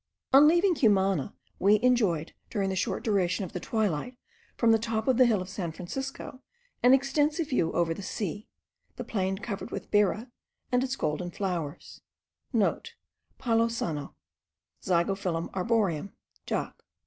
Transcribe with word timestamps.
On 0.33 0.47
leaving 0.47 0.73
Cumana 0.73 1.35
we 1.59 1.79
enjoyed 1.83 2.33
during 2.49 2.69
the 2.71 2.75
short 2.75 3.03
duration 3.03 3.45
of 3.45 3.53
the 3.53 3.59
twilight, 3.59 4.17
from 4.57 4.71
the 4.71 4.79
top 4.79 5.07
of 5.07 5.17
the 5.17 5.27
hill 5.27 5.43
of 5.43 5.47
San 5.47 5.71
Francisco, 5.71 6.41
an 6.81 6.95
extensive 6.95 7.49
view 7.49 7.71
over 7.73 7.93
the 7.93 8.01
sea, 8.01 8.47
the 8.95 9.03
plain 9.03 9.37
covered 9.37 9.69
with 9.69 9.91
bera* 9.91 10.31
and 10.71 10.83
its 10.83 10.95
golden 10.95 11.29
flowers 11.29 12.01
(* 12.33 12.51
Palo 13.37 13.67
sano, 13.67 14.15
Zygophyllum 14.81 15.51
arboreum, 15.53 16.13
Jacq. 16.47 16.73